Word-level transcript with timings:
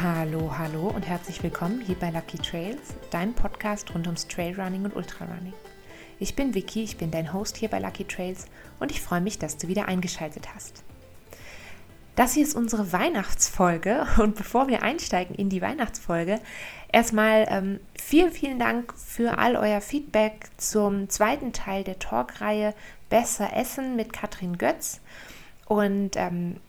Hallo, 0.00 0.56
hallo 0.56 0.86
und 0.94 1.08
herzlich 1.08 1.42
willkommen 1.42 1.80
hier 1.80 1.96
bei 1.96 2.10
Lucky 2.10 2.38
Trails, 2.38 2.94
deinem 3.10 3.34
Podcast 3.34 3.92
rund 3.92 4.06
ums 4.06 4.28
Trailrunning 4.28 4.84
und 4.84 4.94
Ultrarunning. 4.94 5.54
Ich 6.20 6.36
bin 6.36 6.54
Vicky, 6.54 6.84
ich 6.84 6.98
bin 6.98 7.10
dein 7.10 7.32
Host 7.32 7.56
hier 7.56 7.68
bei 7.68 7.80
Lucky 7.80 8.04
Trails 8.04 8.46
und 8.78 8.92
ich 8.92 9.00
freue 9.00 9.20
mich, 9.20 9.40
dass 9.40 9.56
du 9.56 9.66
wieder 9.66 9.88
eingeschaltet 9.88 10.54
hast. 10.54 10.84
Das 12.14 12.34
hier 12.34 12.44
ist 12.44 12.54
unsere 12.54 12.92
Weihnachtsfolge 12.92 14.06
und 14.18 14.36
bevor 14.36 14.68
wir 14.68 14.84
einsteigen 14.84 15.34
in 15.34 15.48
die 15.48 15.62
Weihnachtsfolge, 15.62 16.38
erstmal 16.92 17.48
ähm, 17.50 17.80
vielen, 18.00 18.30
vielen 18.30 18.60
Dank 18.60 18.94
für 18.96 19.38
all 19.38 19.56
euer 19.56 19.80
Feedback 19.80 20.48
zum 20.58 21.08
zweiten 21.08 21.52
Teil 21.52 21.82
der 21.82 21.98
Talkreihe 21.98 22.72
Besser 23.10 23.52
Essen 23.52 23.96
mit 23.96 24.12
Katrin 24.12 24.58
Götz. 24.58 25.00
Und 25.66 26.12
ähm, 26.14 26.60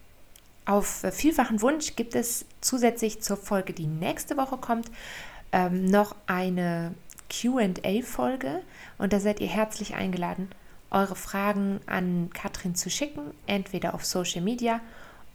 auf 0.70 1.04
vielfachen 1.12 1.62
Wunsch 1.62 1.96
gibt 1.96 2.14
es 2.14 2.46
zusätzlich 2.62 3.22
zur 3.22 3.38
Folge, 3.38 3.74
die 3.74 3.88
nächste 3.88 4.38
Woche 4.38 4.58
kommt, 4.58 4.92
ähm, 5.52 5.86
noch 5.86 6.16
eine 6.28 6.94
QA-Folge. 7.30 8.62
Und 9.00 9.12
da 9.12 9.20
seid 9.20 9.40
ihr 9.40 9.48
herzlich 9.48 9.96
eingeladen, 9.96 10.52
eure 10.92 11.16
Fragen 11.16 11.80
an 11.88 12.30
Katrin 12.34 12.76
zu 12.76 12.92
schicken, 12.92 13.32
entweder 13.48 13.96
auf 13.96 14.06
Social 14.06 14.42
Media 14.42 14.80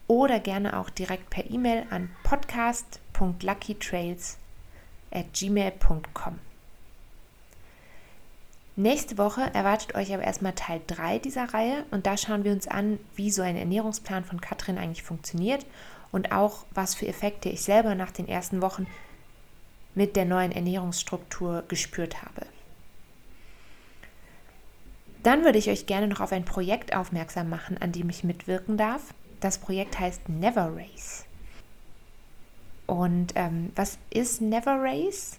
oder 0.07 0.38
gerne 0.38 0.79
auch 0.79 0.91
direkt 0.91 1.30
per 1.30 1.51
E-Mail 1.51 1.87
an 1.91 2.10
podcast.luckytrails 2.23 4.38
at 5.10 5.32
gmail.com. 5.32 6.38
Nächste 8.77 9.19
Woche 9.19 9.42
erwartet 9.55 9.95
euch 9.95 10.12
aber 10.12 10.24
erstmal 10.24 10.52
Teil 10.55 10.80
3 10.88 11.20
dieser 11.20 11.55
Reihe 11.55 11.85
und 11.93 12.07
da 12.07 12.16
schauen 12.16 12.43
wir 12.43 12.51
uns 12.51 12.66
an, 12.66 12.99
wie 13.15 13.30
so 13.30 13.40
ein 13.43 13.57
Ernährungsplan 13.57 14.24
von 14.24 14.40
Katrin 14.40 14.79
eigentlich 14.79 15.04
funktioniert 15.04 15.65
und 16.10 16.32
auch, 16.32 16.65
was 16.74 16.96
für 16.96 17.07
Effekte 17.07 17.49
ich 17.49 17.62
selber 17.62 17.95
nach 17.95 18.10
den 18.10 18.26
ersten 18.26 18.62
Wochen 18.62 18.88
mit 19.95 20.16
der 20.16 20.24
neuen 20.24 20.51
Ernährungsstruktur 20.51 21.62
gespürt 21.68 22.23
habe. 22.23 22.46
Dann 25.23 25.45
würde 25.45 25.59
ich 25.59 25.71
euch 25.71 25.87
gerne 25.87 26.09
noch 26.09 26.21
auf 26.21 26.32
ein 26.32 26.45
Projekt 26.45 26.96
aufmerksam 26.96 27.49
machen, 27.49 27.79
an 27.79 27.93
dem 27.93 28.10
ich 28.10 28.24
mitwirken 28.24 28.77
darf. 28.77 29.15
Das 29.38 29.59
Projekt 29.59 30.01
heißt 30.01 30.29
Never 30.29 30.74
Race. 30.74 31.24
Und 32.87 33.32
ähm, 33.37 33.71
was 33.77 33.99
ist 34.10 34.43
Never 34.43 34.77
Race? 34.80 35.38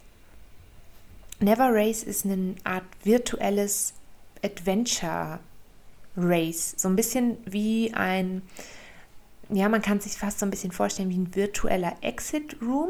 Never 1.39 1.69
Race 1.71 2.03
ist 2.03 2.25
eine 2.25 2.55
Art 2.63 2.85
virtuelles 3.03 3.93
Adventure 4.43 5.39
Race. 6.15 6.75
So 6.77 6.87
ein 6.87 6.95
bisschen 6.95 7.37
wie 7.45 7.93
ein, 7.93 8.41
ja, 9.49 9.67
man 9.67 9.81
kann 9.81 9.99
sich 9.99 10.13
fast 10.13 10.39
so 10.39 10.45
ein 10.45 10.49
bisschen 10.49 10.71
vorstellen 10.71 11.09
wie 11.09 11.17
ein 11.17 11.35
virtueller 11.35 11.97
Exit 12.01 12.57
Room. 12.61 12.89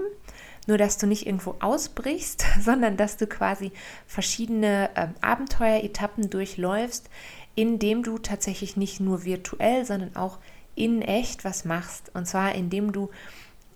Nur, 0.68 0.78
dass 0.78 0.98
du 0.98 1.06
nicht 1.06 1.28
irgendwo 1.28 1.56
ausbrichst, 1.60 2.44
sondern 2.62 2.98
dass 2.98 3.18
du 3.18 3.28
quasi 3.28 3.72
verschiedene 4.08 4.90
äh, 4.96 5.08
Abenteueretappen 5.22 6.30
durchläufst, 6.30 7.10
indem 7.56 8.04
du 8.04 8.18
tatsächlich 8.18 8.78
nicht 8.78 9.00
nur 9.00 9.26
virtuell, 9.26 9.86
sondern 9.86 10.16
auch 10.16 10.40
in 10.76 11.02
echt 11.02 11.46
was 11.46 11.66
machst. 11.66 12.12
Und 12.14 12.28
zwar 12.28 12.54
indem 12.54 12.92
du 12.92 13.10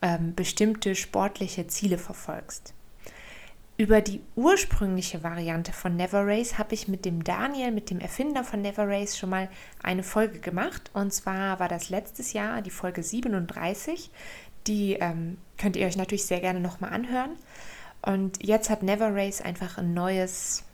ähm, 0.02 0.36
bestimmte 0.36 0.96
sportliche 0.96 1.68
Ziele 1.68 1.98
verfolgst. 1.98 2.74
Über 3.80 4.02
die 4.02 4.20
ursprüngliche 4.36 5.24
Variante 5.24 5.72
von 5.72 5.96
Never 5.96 6.28
Race 6.28 6.58
habe 6.58 6.74
ich 6.74 6.90
mit 6.90 7.06
dem 7.06 7.24
Daniel, 7.24 7.72
mit 7.72 7.90
dem 7.90 8.02
Erfinder 8.02 8.44
von 8.44 8.62
Never 8.62 8.86
Race, 8.86 9.18
schon 9.18 9.30
mal 9.30 9.48
eine 9.82 10.04
Folge 10.04 10.40
gemacht. 10.40 10.92
Und 10.94 11.14
zwar 11.14 11.62
war 11.62 11.70
das 11.70 11.90
letztes 11.90 12.34
Jahr 12.34 12.62
die 12.62 12.72
Folge 12.72 13.02
37. 13.02 14.12
Die 14.68 14.96
ähm, 14.96 15.38
könnt 15.58 15.78
ihr 15.78 15.88
euch 15.88 15.96
natürlich 15.96 16.26
sehr 16.26 16.42
gerne 16.42 16.60
nochmal 16.60 16.92
anhören. 16.92 17.38
Und 18.02 18.46
jetzt 18.46 18.70
hat 18.70 18.84
Never 18.84 19.16
Race 19.16 19.40
einfach 19.40 19.78
ein 19.78 19.94
neues 19.94 20.66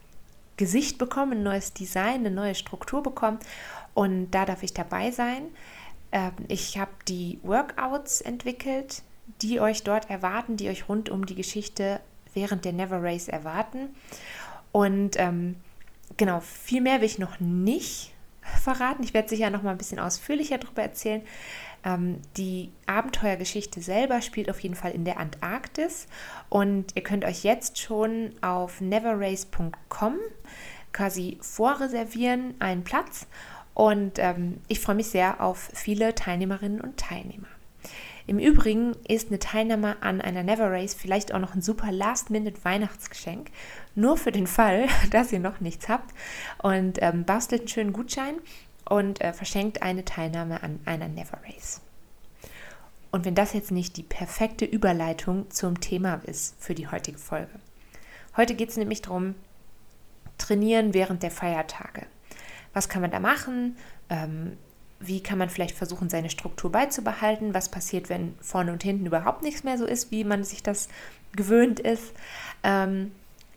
Gesicht 0.56 0.98
bekommen, 0.98 1.34
ein 1.34 1.42
neues 1.44 1.72
Design, 1.74 2.26
eine 2.26 2.32
neue 2.32 2.56
Struktur 2.56 3.04
bekommen. 3.04 3.38
Und 3.94 4.32
da 4.32 4.46
darf 4.46 4.64
ich 4.64 4.74
dabei 4.74 5.12
sein. 5.12 5.44
Ähm, 6.10 6.32
ich 6.48 6.76
habe 6.76 6.90
die 7.06 7.38
Workouts 7.44 8.20
entwickelt, 8.20 9.04
die 9.42 9.60
euch 9.60 9.84
dort 9.84 10.10
erwarten, 10.10 10.56
die 10.56 10.68
euch 10.68 10.88
rund 10.88 11.08
um 11.08 11.24
die 11.24 11.36
Geschichte 11.36 12.00
während 12.36 12.64
der 12.64 12.72
Never 12.72 13.02
Race 13.02 13.26
erwarten. 13.26 13.88
Und 14.70 15.18
ähm, 15.18 15.56
genau, 16.16 16.40
viel 16.40 16.80
mehr 16.80 17.00
will 17.00 17.06
ich 17.06 17.18
noch 17.18 17.40
nicht 17.40 18.12
verraten. 18.62 19.02
Ich 19.02 19.14
werde 19.14 19.28
sicher 19.28 19.50
noch 19.50 19.62
mal 19.62 19.72
ein 19.72 19.78
bisschen 19.78 19.98
ausführlicher 19.98 20.58
darüber 20.58 20.82
erzählen. 20.82 21.22
Ähm, 21.84 22.20
die 22.36 22.70
Abenteuergeschichte 22.86 23.80
selber 23.80 24.22
spielt 24.22 24.50
auf 24.50 24.60
jeden 24.60 24.74
Fall 24.74 24.92
in 24.92 25.04
der 25.04 25.18
Antarktis 25.18 26.06
und 26.48 26.94
ihr 26.94 27.02
könnt 27.02 27.24
euch 27.24 27.44
jetzt 27.44 27.78
schon 27.78 28.32
auf 28.40 28.80
neverrace.com 28.80 30.16
quasi 30.92 31.38
vorreservieren 31.40 32.54
einen 32.58 32.84
Platz 32.84 33.26
und 33.74 34.18
ähm, 34.18 34.60
ich 34.68 34.80
freue 34.80 34.96
mich 34.96 35.08
sehr 35.08 35.42
auf 35.42 35.70
viele 35.74 36.14
Teilnehmerinnen 36.14 36.80
und 36.80 36.96
Teilnehmer. 36.96 37.48
Im 38.28 38.40
Übrigen 38.40 38.96
ist 39.06 39.28
eine 39.28 39.38
Teilnahme 39.38 40.02
an 40.02 40.20
einer 40.20 40.42
Never 40.42 40.70
Race 40.70 40.94
vielleicht 40.94 41.32
auch 41.32 41.38
noch 41.38 41.54
ein 41.54 41.62
super 41.62 41.92
Last-Minute-Weihnachtsgeschenk. 41.92 43.50
Nur 43.94 44.16
für 44.16 44.32
den 44.32 44.48
Fall, 44.48 44.88
dass 45.10 45.32
ihr 45.32 45.38
noch 45.38 45.60
nichts 45.60 45.88
habt. 45.88 46.12
Und 46.60 46.98
ähm, 47.00 47.24
bastelt 47.24 47.62
einen 47.62 47.68
schönen 47.68 47.92
Gutschein 47.92 48.34
und 48.88 49.20
äh, 49.20 49.32
verschenkt 49.32 49.82
eine 49.82 50.04
Teilnahme 50.04 50.62
an 50.62 50.80
einer 50.84 51.08
Never 51.08 51.38
Race. 51.46 51.80
Und 53.12 53.24
wenn 53.24 53.36
das 53.36 53.52
jetzt 53.52 53.70
nicht 53.70 53.96
die 53.96 54.02
perfekte 54.02 54.64
Überleitung 54.64 55.48
zum 55.50 55.80
Thema 55.80 56.20
ist 56.24 56.56
für 56.58 56.74
die 56.74 56.88
heutige 56.88 57.18
Folge. 57.18 57.60
Heute 58.36 58.54
geht 58.54 58.70
es 58.70 58.76
nämlich 58.76 59.02
darum, 59.02 59.36
trainieren 60.36 60.94
während 60.94 61.22
der 61.22 61.30
Feiertage. 61.30 62.06
Was 62.74 62.88
kann 62.88 63.02
man 63.02 63.10
da 63.10 63.20
machen? 63.20 63.76
Ähm, 64.10 64.58
wie 65.00 65.22
kann 65.22 65.38
man 65.38 65.50
vielleicht 65.50 65.76
versuchen, 65.76 66.08
seine 66.08 66.30
Struktur 66.30 66.72
beizubehalten? 66.72 67.54
Was 67.54 67.70
passiert, 67.70 68.08
wenn 68.08 68.34
vorne 68.40 68.72
und 68.72 68.82
hinten 68.82 69.06
überhaupt 69.06 69.42
nichts 69.42 69.64
mehr 69.64 69.78
so 69.78 69.84
ist, 69.84 70.10
wie 70.10 70.24
man 70.24 70.44
sich 70.44 70.62
das 70.62 70.88
gewöhnt 71.34 71.80
ist? 71.80 72.12
Ähm, 72.62 73.12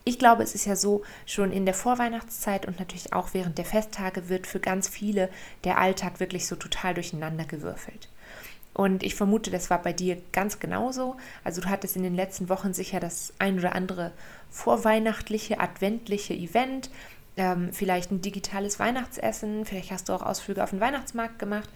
ich 0.05 0.17
glaube, 0.17 0.43
es 0.43 0.55
ist 0.55 0.65
ja 0.65 0.75
so, 0.75 1.03
schon 1.25 1.51
in 1.51 1.65
der 1.65 1.73
Vorweihnachtszeit 1.73 2.65
und 2.65 2.79
natürlich 2.79 3.13
auch 3.13 3.33
während 3.33 3.57
der 3.57 3.65
Festtage 3.65 4.27
wird 4.27 4.47
für 4.47 4.59
ganz 4.59 4.89
viele 4.89 5.29
der 5.63 5.77
Alltag 5.77 6.19
wirklich 6.19 6.47
so 6.47 6.55
total 6.55 6.93
durcheinander 6.93 7.45
gewürfelt. 7.45 8.09
Und 8.73 9.03
ich 9.03 9.15
vermute, 9.15 9.51
das 9.51 9.69
war 9.69 9.81
bei 9.81 9.93
dir 9.93 10.21
ganz 10.31 10.59
genauso. 10.59 11.17
Also 11.43 11.61
du 11.61 11.69
hattest 11.69 11.95
in 11.95 12.03
den 12.03 12.15
letzten 12.15 12.49
Wochen 12.49 12.73
sicher 12.73 12.99
das 12.99 13.33
ein 13.37 13.59
oder 13.59 13.75
andere 13.75 14.11
vorweihnachtliche, 14.49 15.59
adventliche 15.59 16.33
Event 16.33 16.89
ähm, 17.39 17.71
vielleicht 17.71 18.11
ein 18.11 18.21
digitales 18.21 18.79
Weihnachtsessen, 18.79 19.65
vielleicht 19.65 19.91
hast 19.91 20.09
du 20.09 20.13
auch 20.13 20.21
Ausflüge 20.21 20.63
auf 20.63 20.69
den 20.71 20.81
Weihnachtsmarkt 20.81 21.39
gemacht 21.39 21.69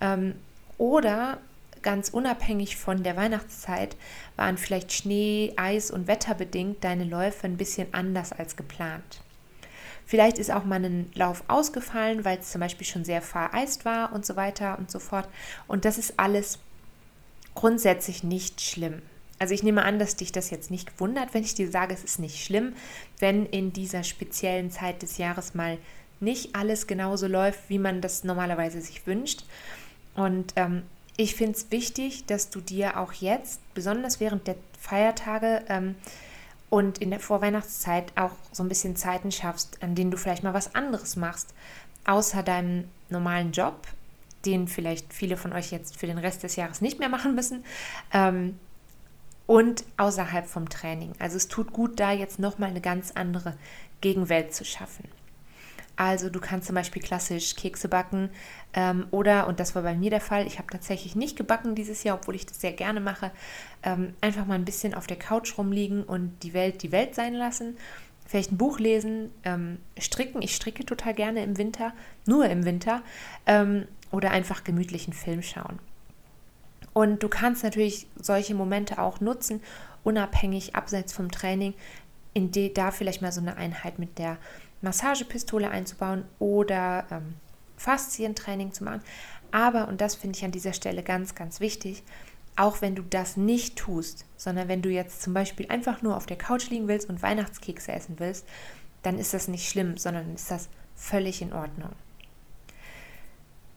ähm, 0.00 0.34
oder 0.78 1.38
ganz 1.82 2.10
unabhängig 2.10 2.76
von 2.76 3.02
der 3.02 3.16
Weihnachtszeit 3.16 3.96
waren 4.36 4.58
vielleicht 4.58 4.92
Schnee, 4.92 5.54
Eis 5.56 5.90
und 5.90 6.06
wetterbedingt 6.06 6.84
deine 6.84 7.04
Läufe 7.04 7.46
ein 7.46 7.56
bisschen 7.56 7.92
anders 7.92 8.32
als 8.32 8.56
geplant. 8.56 9.22
Vielleicht 10.04 10.38
ist 10.38 10.52
auch 10.52 10.64
mal 10.64 10.84
ein 10.84 11.10
Lauf 11.14 11.44
ausgefallen, 11.48 12.24
weil 12.24 12.38
es 12.38 12.52
zum 12.52 12.60
Beispiel 12.60 12.86
schon 12.86 13.04
sehr 13.04 13.22
vereist 13.22 13.84
war 13.84 14.12
und 14.12 14.24
so 14.24 14.36
weiter 14.36 14.78
und 14.78 14.90
so 14.90 14.98
fort. 14.98 15.28
Und 15.66 15.84
das 15.84 15.98
ist 15.98 16.14
alles 16.18 16.58
grundsätzlich 17.54 18.22
nicht 18.22 18.60
schlimm. 18.60 19.02
Also 19.38 19.54
ich 19.54 19.62
nehme 19.62 19.84
an, 19.84 19.98
dass 19.98 20.16
dich 20.16 20.32
das 20.32 20.50
jetzt 20.50 20.70
nicht 20.70 20.98
wundert, 20.98 21.34
wenn 21.34 21.42
ich 21.42 21.54
dir 21.54 21.70
sage, 21.70 21.94
es 21.94 22.04
ist 22.04 22.18
nicht 22.18 22.44
schlimm, 22.44 22.74
wenn 23.18 23.46
in 23.46 23.72
dieser 23.72 24.02
speziellen 24.02 24.70
Zeit 24.70 25.02
des 25.02 25.18
Jahres 25.18 25.54
mal 25.54 25.78
nicht 26.20 26.54
alles 26.56 26.86
genauso 26.86 27.26
läuft, 27.26 27.68
wie 27.68 27.78
man 27.78 28.00
das 28.00 28.24
normalerweise 28.24 28.80
sich 28.80 29.06
wünscht. 29.06 29.44
Und 30.14 30.54
ähm, 30.56 30.82
ich 31.16 31.34
finde 31.34 31.52
es 31.52 31.70
wichtig, 31.70 32.26
dass 32.26 32.50
du 32.50 32.60
dir 32.60 32.98
auch 32.98 33.12
jetzt, 33.12 33.60
besonders 33.74 34.20
während 34.20 34.46
der 34.46 34.56
Feiertage 34.80 35.62
ähm, 35.68 35.94
und 36.70 36.98
in 36.98 37.10
der 37.10 37.20
Vorweihnachtszeit, 37.20 38.12
auch 38.16 38.32
so 38.52 38.62
ein 38.62 38.68
bisschen 38.68 38.96
Zeiten 38.96 39.32
schaffst, 39.32 39.82
an 39.82 39.94
denen 39.94 40.10
du 40.10 40.16
vielleicht 40.16 40.42
mal 40.42 40.54
was 40.54 40.74
anderes 40.74 41.16
machst, 41.16 41.54
außer 42.06 42.42
deinem 42.42 42.84
normalen 43.08 43.52
Job, 43.52 43.86
den 44.44 44.68
vielleicht 44.68 45.12
viele 45.12 45.36
von 45.36 45.52
euch 45.52 45.70
jetzt 45.70 45.98
für 45.98 46.06
den 46.06 46.18
Rest 46.18 46.42
des 46.42 46.56
Jahres 46.56 46.80
nicht 46.80 46.98
mehr 46.98 47.08
machen 47.08 47.34
müssen. 47.34 47.64
Ähm, 48.12 48.58
und 49.46 49.84
außerhalb 49.96 50.46
vom 50.46 50.68
Training. 50.68 51.12
Also 51.18 51.36
es 51.36 51.48
tut 51.48 51.72
gut, 51.72 52.00
da 52.00 52.12
jetzt 52.12 52.38
nochmal 52.38 52.70
eine 52.70 52.80
ganz 52.80 53.12
andere 53.12 53.54
Gegenwelt 54.00 54.54
zu 54.54 54.64
schaffen. 54.64 55.08
Also 55.96 56.28
du 56.28 56.40
kannst 56.40 56.66
zum 56.66 56.74
Beispiel 56.74 57.00
klassisch 57.00 57.56
Kekse 57.56 57.88
backen 57.88 58.28
ähm, 58.74 59.06
oder, 59.10 59.46
und 59.46 59.60
das 59.60 59.74
war 59.74 59.82
bei 59.82 59.94
mir 59.94 60.10
der 60.10 60.20
Fall, 60.20 60.46
ich 60.46 60.58
habe 60.58 60.68
tatsächlich 60.70 61.16
nicht 61.16 61.36
gebacken 61.36 61.74
dieses 61.74 62.04
Jahr, 62.04 62.16
obwohl 62.16 62.34
ich 62.34 62.44
das 62.44 62.60
sehr 62.60 62.72
gerne 62.72 63.00
mache, 63.00 63.30
ähm, 63.82 64.12
einfach 64.20 64.44
mal 64.44 64.56
ein 64.56 64.66
bisschen 64.66 64.92
auf 64.92 65.06
der 65.06 65.18
Couch 65.18 65.56
rumliegen 65.56 66.02
und 66.02 66.42
die 66.42 66.52
Welt 66.52 66.82
die 66.82 66.92
Welt 66.92 67.14
sein 67.14 67.32
lassen. 67.32 67.78
Vielleicht 68.26 68.52
ein 68.52 68.58
Buch 68.58 68.78
lesen, 68.78 69.30
ähm, 69.44 69.78
stricken. 69.98 70.42
Ich 70.42 70.54
stricke 70.54 70.84
total 70.84 71.14
gerne 71.14 71.42
im 71.44 71.56
Winter, 71.56 71.94
nur 72.26 72.44
im 72.46 72.64
Winter. 72.64 73.02
Ähm, 73.46 73.86
oder 74.10 74.30
einfach 74.30 74.64
gemütlichen 74.64 75.12
Film 75.12 75.42
schauen. 75.42 75.78
Und 76.96 77.22
du 77.22 77.28
kannst 77.28 77.62
natürlich 77.62 78.06
solche 78.18 78.54
Momente 78.54 78.98
auch 78.98 79.20
nutzen, 79.20 79.60
unabhängig 80.02 80.76
abseits 80.76 81.12
vom 81.12 81.30
Training, 81.30 81.74
in 82.32 82.52
die, 82.52 82.72
da 82.72 82.90
vielleicht 82.90 83.20
mal 83.20 83.32
so 83.32 83.42
eine 83.42 83.58
Einheit 83.58 83.98
mit 83.98 84.18
der 84.18 84.38
Massagepistole 84.80 85.70
einzubauen 85.70 86.24
oder 86.38 87.04
ähm, 87.10 87.34
Faszientraining 87.76 88.72
zu 88.72 88.84
machen. 88.84 89.02
Aber, 89.52 89.88
und 89.88 90.00
das 90.00 90.14
finde 90.14 90.38
ich 90.38 90.44
an 90.46 90.52
dieser 90.52 90.72
Stelle 90.72 91.02
ganz, 91.02 91.34
ganz 91.34 91.60
wichtig, 91.60 92.02
auch 92.56 92.80
wenn 92.80 92.94
du 92.94 93.02
das 93.02 93.36
nicht 93.36 93.76
tust, 93.76 94.24
sondern 94.38 94.68
wenn 94.68 94.80
du 94.80 94.88
jetzt 94.88 95.20
zum 95.20 95.34
Beispiel 95.34 95.66
einfach 95.68 96.00
nur 96.00 96.16
auf 96.16 96.24
der 96.24 96.38
Couch 96.38 96.70
liegen 96.70 96.88
willst 96.88 97.10
und 97.10 97.20
Weihnachtskekse 97.20 97.92
essen 97.92 98.14
willst, 98.18 98.46
dann 99.02 99.18
ist 99.18 99.34
das 99.34 99.48
nicht 99.48 99.68
schlimm, 99.68 99.98
sondern 99.98 100.34
ist 100.34 100.50
das 100.50 100.70
völlig 100.94 101.42
in 101.42 101.52
Ordnung. 101.52 101.92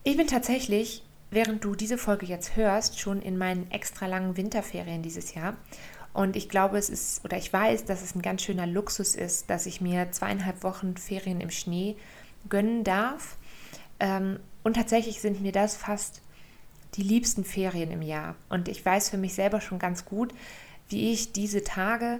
Ich 0.06 0.16
bin 0.16 0.28
tatsächlich, 0.28 1.04
während 1.32 1.64
du 1.64 1.76
diese 1.76 1.98
Folge 1.98 2.26
jetzt 2.26 2.56
hörst, 2.56 3.00
schon 3.00 3.22
in 3.22 3.38
meinen 3.38 3.70
extra 3.72 4.08
langen 4.08 4.38
Winterferien 4.38 5.02
dieses 5.02 5.34
Jahr. 5.34 5.56
Und 6.14 6.36
ich 6.36 6.50
glaube, 6.50 6.78
es 6.78 6.90
ist, 6.90 7.24
oder 7.24 7.38
ich 7.38 7.54
weiß, 7.54 7.86
dass 7.86 8.02
es 8.02 8.16
ein 8.16 8.22
ganz 8.22 8.42
schöner 8.42 8.66
Luxus 8.66 9.16
ist, 9.16 9.50
dass 9.50 9.66
ich 9.66 9.80
mir 9.80 10.12
zweieinhalb 10.12 10.64
Wochen 10.64 10.98
Ferien 10.98 11.40
im 11.40 11.52
Schnee 11.52 11.96
gönnen 12.50 12.84
darf. 12.84 13.38
Ähm, 14.00 14.40
und 14.64 14.76
tatsächlich 14.76 15.22
sind 15.22 15.42
mir 15.42 15.52
das 15.52 15.76
fast 15.76 16.22
die 16.96 17.04
liebsten 17.04 17.44
Ferien 17.44 17.92
im 17.92 18.02
Jahr. 18.02 18.36
Und 18.50 18.68
ich 18.68 18.84
weiß 18.84 19.10
für 19.10 19.18
mich 19.18 19.36
selber 19.36 19.62
schon 19.62 19.80
ganz 19.80 20.06
gut, 20.06 20.34
wie 20.90 21.14
ich 21.14 21.32
diese 21.32 21.64
Tage, 21.64 22.20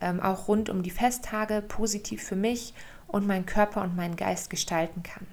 ähm, 0.00 0.20
auch 0.20 0.48
rund 0.48 0.68
um 0.68 0.82
die 0.82 0.90
Festtage, 0.90 1.62
positiv 1.62 2.22
für 2.22 2.36
mich 2.36 2.74
und 3.06 3.26
meinen 3.26 3.46
Körper 3.46 3.82
und 3.82 3.96
meinen 3.96 4.16
Geist 4.16 4.50
gestalten 4.50 5.02
kann. 5.02 5.26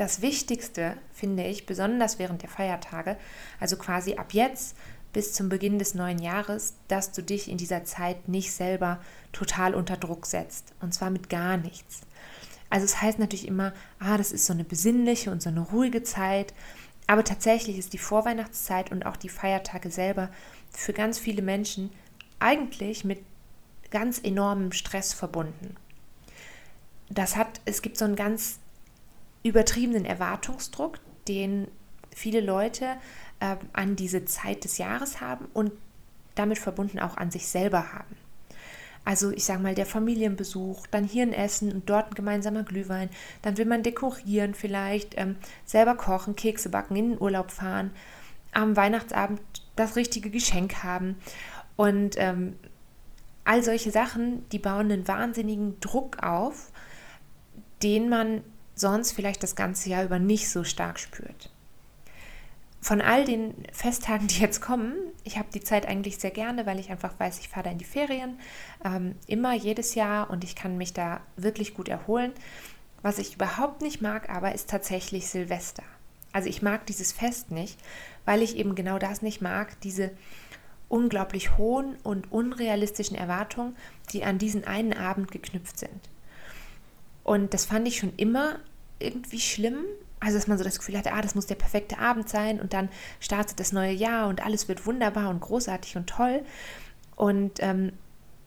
Das 0.00 0.22
Wichtigste 0.22 0.96
finde 1.12 1.46
ich, 1.46 1.66
besonders 1.66 2.18
während 2.18 2.40
der 2.40 2.48
Feiertage, 2.48 3.18
also 3.60 3.76
quasi 3.76 4.14
ab 4.14 4.32
jetzt 4.32 4.74
bis 5.12 5.34
zum 5.34 5.50
Beginn 5.50 5.78
des 5.78 5.94
neuen 5.94 6.18
Jahres, 6.18 6.72
dass 6.88 7.12
du 7.12 7.22
dich 7.22 7.50
in 7.50 7.58
dieser 7.58 7.84
Zeit 7.84 8.26
nicht 8.26 8.50
selber 8.54 8.98
total 9.32 9.74
unter 9.74 9.98
Druck 9.98 10.24
setzt. 10.24 10.72
Und 10.80 10.94
zwar 10.94 11.10
mit 11.10 11.28
gar 11.28 11.58
nichts. 11.58 12.00
Also 12.70 12.86
es 12.86 13.02
heißt 13.02 13.18
natürlich 13.18 13.46
immer, 13.46 13.74
ah, 13.98 14.16
das 14.16 14.32
ist 14.32 14.46
so 14.46 14.54
eine 14.54 14.64
besinnliche 14.64 15.30
und 15.30 15.42
so 15.42 15.50
eine 15.50 15.60
ruhige 15.60 16.02
Zeit. 16.02 16.54
Aber 17.06 17.22
tatsächlich 17.22 17.76
ist 17.76 17.92
die 17.92 17.98
Vorweihnachtszeit 17.98 18.90
und 18.90 19.04
auch 19.04 19.18
die 19.18 19.28
Feiertage 19.28 19.90
selber 19.90 20.30
für 20.72 20.94
ganz 20.94 21.18
viele 21.18 21.42
Menschen 21.42 21.90
eigentlich 22.38 23.04
mit 23.04 23.18
ganz 23.90 24.18
enormem 24.18 24.72
Stress 24.72 25.12
verbunden. 25.12 25.76
Das 27.10 27.36
hat, 27.36 27.60
es 27.66 27.82
gibt 27.82 27.98
so 27.98 28.06
einen 28.06 28.16
ganz 28.16 28.60
übertriebenen 29.42 30.04
Erwartungsdruck, 30.04 30.98
den 31.28 31.68
viele 32.14 32.40
Leute 32.40 32.96
äh, 33.40 33.56
an 33.72 33.96
diese 33.96 34.24
Zeit 34.24 34.64
des 34.64 34.78
Jahres 34.78 35.20
haben 35.20 35.46
und 35.54 35.72
damit 36.34 36.58
verbunden 36.58 36.98
auch 36.98 37.16
an 37.16 37.30
sich 37.30 37.48
selber 37.48 37.92
haben. 37.92 38.16
Also 39.04 39.30
ich 39.30 39.44
sage 39.44 39.62
mal, 39.62 39.74
der 39.74 39.86
Familienbesuch, 39.86 40.86
dann 40.88 41.04
hier 41.04 41.22
ein 41.22 41.32
Essen 41.32 41.72
und 41.72 41.88
dort 41.88 42.10
ein 42.10 42.14
gemeinsamer 42.14 42.64
Glühwein. 42.64 43.08
Dann 43.42 43.56
will 43.56 43.64
man 43.64 43.82
dekorieren 43.82 44.54
vielleicht, 44.54 45.18
ähm, 45.18 45.36
selber 45.64 45.94
kochen, 45.94 46.36
Kekse 46.36 46.68
backen, 46.68 46.96
in 46.96 47.10
den 47.10 47.20
Urlaub 47.20 47.50
fahren, 47.50 47.92
am 48.52 48.76
Weihnachtsabend 48.76 49.40
das 49.74 49.96
richtige 49.96 50.30
Geschenk 50.30 50.82
haben. 50.82 51.16
Und 51.76 52.16
ähm, 52.18 52.56
all 53.44 53.62
solche 53.62 53.90
Sachen, 53.90 54.48
die 54.50 54.58
bauen 54.58 54.92
einen 54.92 55.08
wahnsinnigen 55.08 55.80
Druck 55.80 56.22
auf, 56.22 56.70
den 57.82 58.10
man 58.10 58.42
sonst 58.80 59.12
vielleicht 59.12 59.42
das 59.42 59.54
ganze 59.54 59.90
Jahr 59.90 60.04
über 60.04 60.18
nicht 60.18 60.50
so 60.50 60.64
stark 60.64 60.98
spürt 60.98 61.50
von 62.80 63.02
all 63.02 63.24
den 63.24 63.54
Festtagen, 63.72 64.26
die 64.26 64.40
jetzt 64.40 64.62
kommen, 64.62 64.94
ich 65.22 65.36
habe 65.36 65.48
die 65.52 65.60
Zeit 65.60 65.86
eigentlich 65.86 66.18
sehr 66.18 66.30
gerne, 66.30 66.64
weil 66.66 66.80
ich 66.80 66.90
einfach 66.90 67.12
weiß, 67.18 67.38
ich 67.40 67.48
fahre 67.48 67.64
da 67.64 67.70
in 67.70 67.78
die 67.78 67.84
Ferien, 67.84 68.38
ähm, 68.84 69.16
immer 69.26 69.52
jedes 69.52 69.94
Jahr 69.94 70.30
und 70.30 70.44
ich 70.44 70.56
kann 70.56 70.78
mich 70.78 70.94
da 70.94 71.20
wirklich 71.36 71.74
gut 71.74 71.88
erholen. 71.88 72.32
Was 73.02 73.18
ich 73.18 73.34
überhaupt 73.34 73.82
nicht 73.82 74.00
mag, 74.00 74.30
aber 74.30 74.54
ist 74.54 74.70
tatsächlich 74.70 75.28
Silvester. 75.28 75.82
Also 76.32 76.48
ich 76.48 76.62
mag 76.62 76.86
dieses 76.86 77.12
Fest 77.12 77.50
nicht, 77.50 77.78
weil 78.24 78.42
ich 78.42 78.56
eben 78.56 78.74
genau 78.74 78.98
das 78.98 79.20
nicht 79.20 79.40
mag, 79.40 79.78
diese 79.80 80.10
unglaublich 80.88 81.56
hohen 81.56 81.96
und 82.02 82.32
unrealistischen 82.32 83.16
Erwartungen, 83.16 83.76
die 84.12 84.24
an 84.24 84.38
diesen 84.38 84.66
einen 84.66 84.92
Abend 84.92 85.30
geknüpft 85.30 85.78
sind. 85.78 86.08
Und 87.24 87.54
das 87.54 87.64
fand 87.64 87.86
ich 87.86 87.98
schon 87.98 88.12
immer 88.16 88.58
irgendwie 89.00 89.40
schlimm, 89.40 89.84
also, 90.20 90.36
dass 90.36 90.46
man 90.46 90.58
so 90.58 90.64
das 90.64 90.78
Gefühl 90.78 90.98
hatte, 90.98 91.14
ah, 91.14 91.22
das 91.22 91.34
muss 91.34 91.46
der 91.46 91.54
perfekte 91.54 91.98
Abend 91.98 92.28
sein 92.28 92.60
und 92.60 92.74
dann 92.74 92.90
startet 93.20 93.58
das 93.58 93.72
neue 93.72 93.92
Jahr 93.92 94.28
und 94.28 94.44
alles 94.44 94.68
wird 94.68 94.84
wunderbar 94.84 95.30
und 95.30 95.40
großartig 95.40 95.96
und 95.96 96.08
toll. 96.08 96.42
Und 97.16 97.52
ähm, 97.60 97.92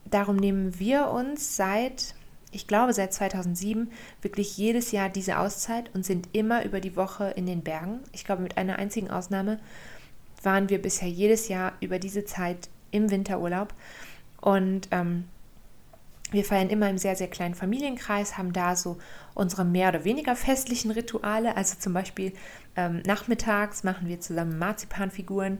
darum 0.06 0.36
nehmen 0.36 0.80
wir 0.80 1.10
uns 1.10 1.56
seit, 1.56 2.14
ich 2.52 2.68
glaube, 2.68 2.94
seit 2.94 3.12
2007 3.12 3.92
wirklich 4.22 4.56
jedes 4.56 4.92
Jahr 4.92 5.10
diese 5.10 5.40
Auszeit 5.40 5.90
und 5.96 6.06
sind 6.06 6.30
immer 6.32 6.64
über 6.64 6.80
die 6.80 6.96
Woche 6.96 7.32
in 7.36 7.48
den 7.48 7.64
Bergen. 7.64 8.02
Ich 8.12 8.24
glaube, 8.24 8.44
mit 8.44 8.58
einer 8.58 8.78
einzigen 8.78 9.10
Ausnahme 9.10 9.60
waren 10.44 10.70
wir 10.70 10.80
bisher 10.80 11.10
jedes 11.10 11.48
Jahr 11.48 11.74
über 11.80 11.98
diese 11.98 12.24
Zeit 12.24 12.70
im 12.92 13.10
Winterurlaub. 13.10 13.74
Und 14.42 14.90
ähm, 14.92 15.26
wir 16.34 16.44
feiern 16.44 16.70
immer 16.70 16.90
im 16.90 16.98
sehr, 16.98 17.16
sehr 17.16 17.30
kleinen 17.30 17.56
Familienkreis, 17.56 18.38
haben 18.38 18.54
da 18.54 18.76
so 18.76 18.98
unsere 19.34 19.64
mehr 19.64 19.90
oder 19.90 20.04
weniger 20.04 20.36
festlichen 20.36 20.92
Rituale. 20.92 21.56
Also 21.56 21.78
zum 21.80 21.94
Beispiel 21.94 22.34
ähm, 22.76 23.02
nachmittags 23.06 23.84
machen 23.84 24.08
wir 24.08 24.20
zusammen 24.20 24.58
Marzipanfiguren, 24.58 25.60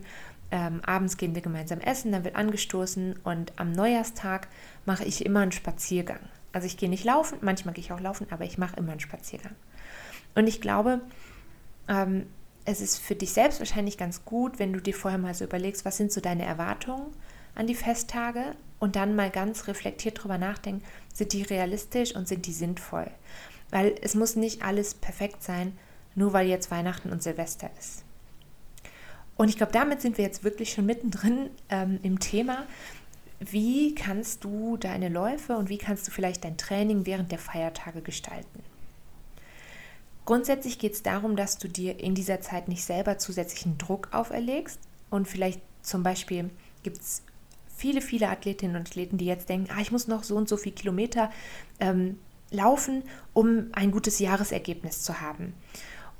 ähm, 0.50 0.82
abends 0.84 1.16
gehen 1.16 1.34
wir 1.34 1.42
gemeinsam 1.42 1.80
essen, 1.80 2.12
dann 2.12 2.24
wird 2.24 2.36
angestoßen 2.36 3.16
und 3.24 3.52
am 3.56 3.72
Neujahrstag 3.72 4.48
mache 4.84 5.04
ich 5.04 5.24
immer 5.24 5.40
einen 5.40 5.52
Spaziergang. 5.52 6.20
Also 6.52 6.66
ich 6.66 6.76
gehe 6.76 6.88
nicht 6.88 7.04
laufen, 7.04 7.38
manchmal 7.40 7.74
gehe 7.74 7.82
ich 7.82 7.92
auch 7.92 8.00
laufen, 8.00 8.26
aber 8.30 8.44
ich 8.44 8.58
mache 8.58 8.76
immer 8.76 8.92
einen 8.92 9.00
Spaziergang. 9.00 9.54
Und 10.34 10.46
ich 10.46 10.60
glaube, 10.60 11.00
ähm, 11.88 12.26
es 12.64 12.80
ist 12.80 12.98
für 12.98 13.14
dich 13.14 13.32
selbst 13.32 13.58
wahrscheinlich 13.58 13.98
ganz 13.98 14.24
gut, 14.24 14.58
wenn 14.58 14.72
du 14.72 14.80
dir 14.80 14.94
vorher 14.94 15.18
mal 15.18 15.34
so 15.34 15.44
überlegst, 15.44 15.84
was 15.84 15.96
sind 15.96 16.12
so 16.12 16.20
deine 16.20 16.44
Erwartungen 16.44 17.06
an 17.54 17.66
die 17.66 17.74
Festtage 17.74 18.54
und 18.84 18.96
dann 18.96 19.16
mal 19.16 19.30
ganz 19.30 19.66
reflektiert 19.66 20.18
darüber 20.18 20.36
nachdenken, 20.36 20.84
sind 21.14 21.32
die 21.32 21.42
realistisch 21.42 22.14
und 22.14 22.28
sind 22.28 22.44
die 22.44 22.52
sinnvoll? 22.52 23.10
Weil 23.70 23.94
es 24.02 24.14
muss 24.14 24.36
nicht 24.36 24.62
alles 24.62 24.92
perfekt 24.92 25.42
sein, 25.42 25.78
nur 26.14 26.34
weil 26.34 26.46
jetzt 26.46 26.70
Weihnachten 26.70 27.10
und 27.10 27.22
Silvester 27.22 27.70
ist. 27.78 28.04
Und 29.38 29.48
ich 29.48 29.56
glaube, 29.56 29.72
damit 29.72 30.02
sind 30.02 30.18
wir 30.18 30.24
jetzt 30.26 30.44
wirklich 30.44 30.72
schon 30.72 30.84
mittendrin 30.84 31.48
ähm, 31.70 31.98
im 32.02 32.20
Thema. 32.20 32.66
Wie 33.40 33.94
kannst 33.94 34.44
du 34.44 34.76
deine 34.76 35.08
Läufe 35.08 35.56
und 35.56 35.70
wie 35.70 35.78
kannst 35.78 36.06
du 36.06 36.10
vielleicht 36.10 36.44
dein 36.44 36.58
Training 36.58 37.06
während 37.06 37.32
der 37.32 37.38
Feiertage 37.38 38.02
gestalten? 38.02 38.62
Grundsätzlich 40.26 40.78
geht 40.78 40.92
es 40.92 41.02
darum, 41.02 41.36
dass 41.36 41.56
du 41.56 41.68
dir 41.68 42.00
in 42.00 42.14
dieser 42.14 42.42
Zeit 42.42 42.68
nicht 42.68 42.84
selber 42.84 43.16
zusätzlichen 43.16 43.78
Druck 43.78 44.08
auferlegst 44.12 44.78
und 45.08 45.26
vielleicht 45.26 45.62
zum 45.80 46.02
Beispiel 46.02 46.50
gibt 46.82 47.00
es 47.00 47.22
viele, 47.76 48.00
viele 48.00 48.28
Athletinnen 48.28 48.76
und 48.76 48.88
Athleten, 48.88 49.18
die 49.18 49.26
jetzt 49.26 49.48
denken, 49.48 49.70
ah, 49.74 49.80
ich 49.80 49.92
muss 49.92 50.08
noch 50.08 50.24
so 50.24 50.36
und 50.36 50.48
so 50.48 50.56
viele 50.56 50.74
Kilometer 50.74 51.30
ähm, 51.80 52.18
laufen, 52.50 53.02
um 53.32 53.68
ein 53.72 53.90
gutes 53.90 54.18
Jahresergebnis 54.18 55.02
zu 55.02 55.20
haben. 55.20 55.54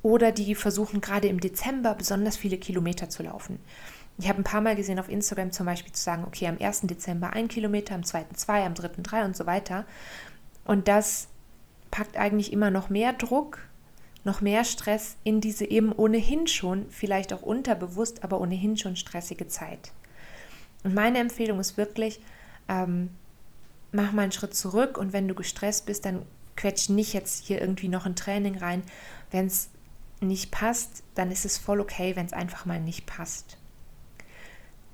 Oder 0.03 0.33
die 0.33 0.55
versuchen 0.55 1.01
gerade 1.01 1.29
im 1.29 1.41
Dezember 1.41 1.95
besonders 1.95 2.37
viele 2.37 2.59
Kilometer 2.59 3.09
zu 3.09 3.23
laufen. 3.23 3.59
Ich 4.19 4.29
habe 4.29 4.41
ein 4.41 4.45
paar 4.45 4.61
Mal 4.61 4.77
gesehen 4.77 4.99
auf 4.99 5.09
Instagram 5.09 5.51
zum 5.51 5.67
Beispiel 5.67 5.93
zu 5.93 6.03
sagen, 6.03 6.25
okay, 6.25 6.47
am 6.47 6.59
1. 6.61 6.83
Dezember 6.83 7.33
ein 7.33 7.49
Kilometer, 7.49 7.95
am 7.95 8.05
2. 8.05 8.27
zwei, 8.35 8.65
am 8.65 8.75
3. 8.75 9.03
drei 9.03 9.25
und 9.25 9.37
so 9.37 9.47
weiter. 9.47 9.87
Und 10.65 10.89
das 10.89 11.29
packt 11.91 12.17
eigentlich 12.17 12.53
immer 12.53 12.71
noch 12.71 12.91
mehr 12.91 13.13
Druck, 13.13 13.59
noch 14.25 14.41
mehr 14.41 14.65
Stress 14.65 15.17
in 15.25 15.41
diese 15.41 15.65
eben 15.65 15.93
ohnehin 15.93 16.47
schon, 16.47 16.87
vielleicht 16.91 17.33
auch 17.33 17.43
unterbewusst, 17.43 18.25
aber 18.25 18.41
ohnehin 18.41 18.77
schon 18.77 18.97
stressige 18.97 19.49
Zeit. 19.49 19.93
Und 20.85 20.95
meine 20.95 21.19
Empfehlung 21.19 21.59
ist 21.59 21.77
wirklich, 21.77 22.21
ähm, 22.69 23.11
mach 23.93 24.13
mal 24.13 24.23
einen 24.23 24.33
Schritt 24.33 24.55
zurück 24.55 24.99
und 24.99 25.13
wenn 25.13 25.27
du 25.27 25.35
gestresst 25.35 25.87
bist, 25.87 26.05
dann 26.05 26.23
quetsch 26.57 26.89
nicht 26.89 27.13
jetzt 27.13 27.45
hier 27.45 27.61
irgendwie 27.61 27.89
noch 27.89 28.07
ein 28.07 28.17
Training 28.17 28.59
rein. 28.59 28.83
Wenn 29.31 29.47
es 29.47 29.71
nicht 30.21 30.51
passt, 30.51 31.03
dann 31.15 31.31
ist 31.31 31.45
es 31.45 31.59
voll 31.59 31.81
okay, 31.81 32.15
wenn 32.17 32.27
es 32.27 32.33
einfach 32.33 32.67
mal 32.67 32.81
nicht 32.81 33.07
passt. 33.07 33.57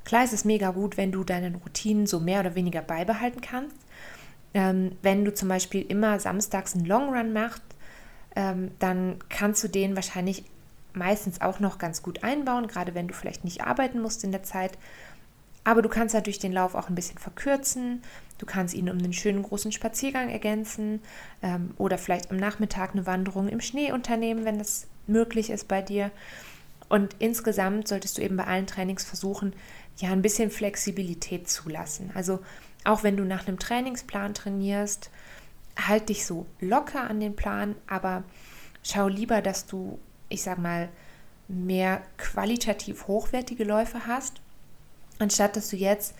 Klar 0.04 0.24
ist 0.24 0.32
es 0.32 0.44
mega 0.44 0.70
gut, 0.70 0.96
wenn 0.96 1.12
du 1.12 1.24
deine 1.24 1.54
Routinen 1.54 2.06
so 2.06 2.20
mehr 2.20 2.40
oder 2.40 2.54
weniger 2.54 2.82
beibehalten 2.82 3.40
kannst. 3.40 3.76
Ähm, 4.54 4.96
wenn 5.02 5.24
du 5.24 5.32
zum 5.32 5.48
Beispiel 5.48 5.82
immer 5.82 6.18
samstags 6.18 6.74
einen 6.74 6.86
Long 6.86 7.14
Run 7.14 7.32
machst, 7.32 7.62
ähm, 8.34 8.72
dann 8.78 9.18
kannst 9.28 9.62
du 9.62 9.68
den 9.68 9.94
wahrscheinlich 9.94 10.44
meistens 10.92 11.40
auch 11.40 11.60
noch 11.60 11.78
ganz 11.78 12.02
gut 12.02 12.24
einbauen, 12.24 12.66
gerade 12.66 12.94
wenn 12.94 13.06
du 13.06 13.14
vielleicht 13.14 13.44
nicht 13.44 13.62
arbeiten 13.62 14.00
musst 14.00 14.24
in 14.24 14.32
der 14.32 14.42
Zeit 14.42 14.76
aber 15.70 15.82
du 15.82 15.88
kannst 15.88 16.16
natürlich 16.16 16.40
den 16.40 16.50
Lauf 16.50 16.74
auch 16.74 16.88
ein 16.88 16.96
bisschen 16.96 17.18
verkürzen. 17.18 18.02
Du 18.38 18.46
kannst 18.46 18.74
ihn 18.74 18.90
um 18.90 18.98
einen 18.98 19.12
schönen 19.12 19.44
großen 19.44 19.70
Spaziergang 19.70 20.28
ergänzen 20.28 21.00
ähm, 21.42 21.74
oder 21.78 21.96
vielleicht 21.96 22.32
am 22.32 22.38
Nachmittag 22.38 22.90
eine 22.90 23.06
Wanderung 23.06 23.48
im 23.48 23.60
Schnee 23.60 23.92
unternehmen, 23.92 24.44
wenn 24.44 24.58
das 24.58 24.88
möglich 25.06 25.48
ist 25.48 25.68
bei 25.68 25.80
dir. 25.80 26.10
Und 26.88 27.14
insgesamt 27.20 27.86
solltest 27.86 28.18
du 28.18 28.22
eben 28.22 28.36
bei 28.36 28.48
allen 28.48 28.66
Trainings 28.66 29.04
versuchen, 29.04 29.52
ja, 29.98 30.10
ein 30.10 30.22
bisschen 30.22 30.50
Flexibilität 30.50 31.48
zulassen. 31.48 32.10
Also 32.14 32.40
auch 32.82 33.04
wenn 33.04 33.16
du 33.16 33.22
nach 33.22 33.46
einem 33.46 33.60
Trainingsplan 33.60 34.34
trainierst, 34.34 35.08
halt 35.78 36.08
dich 36.08 36.26
so 36.26 36.46
locker 36.58 37.08
an 37.08 37.20
den 37.20 37.36
Plan, 37.36 37.76
aber 37.86 38.24
schau 38.82 39.06
lieber, 39.06 39.40
dass 39.40 39.66
du, 39.66 40.00
ich 40.30 40.42
sag 40.42 40.58
mal, 40.58 40.88
mehr 41.46 42.02
qualitativ 42.16 43.06
hochwertige 43.06 43.62
Läufe 43.62 44.08
hast, 44.08 44.40
anstatt 45.20 45.56
dass 45.56 45.70
du 45.70 45.76
jetzt 45.76 46.14